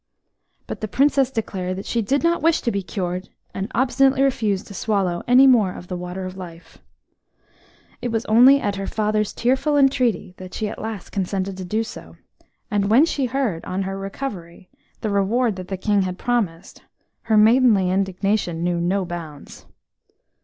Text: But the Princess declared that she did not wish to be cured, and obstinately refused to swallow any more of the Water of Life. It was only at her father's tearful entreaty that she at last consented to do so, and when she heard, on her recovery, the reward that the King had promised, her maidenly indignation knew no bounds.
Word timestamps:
But 0.65 0.81
the 0.81 0.87
Princess 0.87 1.29
declared 1.29 1.75
that 1.77 1.85
she 1.85 2.01
did 2.01 2.23
not 2.23 2.41
wish 2.41 2.61
to 2.61 2.71
be 2.71 2.81
cured, 2.81 3.29
and 3.53 3.71
obstinately 3.75 4.23
refused 4.23 4.65
to 4.65 4.73
swallow 4.73 5.21
any 5.27 5.45
more 5.45 5.73
of 5.73 5.89
the 5.89 5.95
Water 5.95 6.25
of 6.25 6.35
Life. 6.35 6.79
It 8.01 8.07
was 8.07 8.25
only 8.25 8.59
at 8.59 8.77
her 8.77 8.87
father's 8.87 9.31
tearful 9.31 9.77
entreaty 9.77 10.33
that 10.37 10.55
she 10.55 10.67
at 10.67 10.81
last 10.81 11.11
consented 11.11 11.55
to 11.57 11.65
do 11.65 11.83
so, 11.83 12.15
and 12.71 12.89
when 12.89 13.05
she 13.05 13.27
heard, 13.27 13.63
on 13.65 13.83
her 13.83 13.95
recovery, 13.95 14.71
the 15.01 15.11
reward 15.11 15.55
that 15.57 15.67
the 15.67 15.77
King 15.77 16.01
had 16.01 16.17
promised, 16.17 16.81
her 17.29 17.37
maidenly 17.37 17.91
indignation 17.91 18.63
knew 18.63 18.81
no 18.81 19.05
bounds. 19.05 19.67